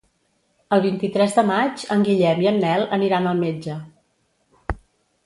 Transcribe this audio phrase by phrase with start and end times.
[0.77, 3.77] El vint-i-tres de maig en Guillem i en Nel aniran al metge.